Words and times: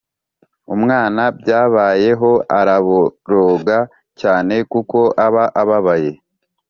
Umwana 0.75 1.21
byabayeho 1.39 2.31
araboroga 2.59 3.77
cyane 4.19 4.55
kuko 4.71 4.99
aba 5.25 5.43
ababaye 5.61 6.11